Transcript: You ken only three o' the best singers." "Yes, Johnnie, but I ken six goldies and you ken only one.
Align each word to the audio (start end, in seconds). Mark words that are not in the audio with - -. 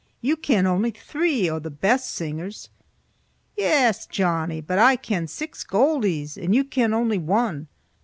You 0.19 0.35
ken 0.35 0.65
only 0.65 0.89
three 0.89 1.47
o' 1.47 1.59
the 1.59 1.69
best 1.69 2.11
singers." 2.15 2.69
"Yes, 3.55 4.07
Johnnie, 4.07 4.59
but 4.59 4.79
I 4.79 4.95
ken 4.95 5.27
six 5.27 5.63
goldies 5.63 6.37
and 6.37 6.55
you 6.55 6.63
ken 6.63 6.91
only 6.91 7.19
one. 7.19 7.67